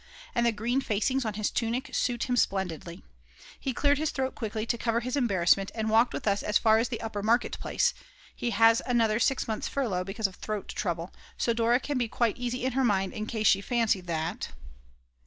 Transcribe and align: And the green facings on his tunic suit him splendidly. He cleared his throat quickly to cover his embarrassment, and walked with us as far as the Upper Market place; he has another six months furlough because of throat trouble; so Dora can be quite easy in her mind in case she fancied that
And 0.33 0.47
the 0.47 0.51
green 0.51 0.81
facings 0.81 1.25
on 1.25 1.35
his 1.35 1.51
tunic 1.51 1.93
suit 1.93 2.23
him 2.27 2.35
splendidly. 2.35 3.03
He 3.59 3.71
cleared 3.71 3.99
his 3.99 4.09
throat 4.09 4.33
quickly 4.33 4.65
to 4.65 4.75
cover 4.75 5.01
his 5.01 5.15
embarrassment, 5.15 5.69
and 5.75 5.91
walked 5.91 6.11
with 6.11 6.27
us 6.27 6.41
as 6.41 6.57
far 6.57 6.79
as 6.79 6.89
the 6.89 6.99
Upper 7.01 7.21
Market 7.21 7.59
place; 7.59 7.93
he 8.35 8.49
has 8.49 8.81
another 8.87 9.19
six 9.19 9.47
months 9.47 9.67
furlough 9.67 10.03
because 10.03 10.25
of 10.25 10.37
throat 10.37 10.69
trouble; 10.69 11.13
so 11.37 11.53
Dora 11.53 11.79
can 11.79 11.99
be 11.99 12.07
quite 12.07 12.35
easy 12.39 12.65
in 12.65 12.71
her 12.71 12.83
mind 12.83 13.13
in 13.13 13.27
case 13.27 13.45
she 13.45 13.61
fancied 13.61 14.07
that 14.07 14.49